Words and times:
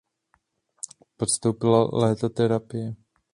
Podstoupila 1.17 1.89
léta 1.97 2.29
terapie. 2.29 2.95